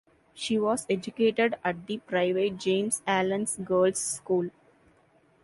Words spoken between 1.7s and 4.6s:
the private James Allen's Girls' School.